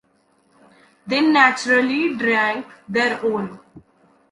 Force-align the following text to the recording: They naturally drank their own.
They 1.05 1.21
naturally 1.21 2.15
drank 2.15 2.65
their 2.89 3.23
own. 3.23 3.59